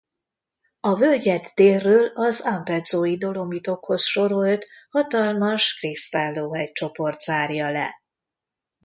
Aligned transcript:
A 0.79 0.95
völgyet 0.95 1.51
délről 1.55 2.07
az 2.13 2.41
Ampezzói-Dolomitokhoz 2.41 4.03
sorolt 4.05 4.65
hatalmas 4.89 5.77
Cristallo-hegycsoport 5.79 7.21
zárja 7.21 7.71
le. 7.71 8.01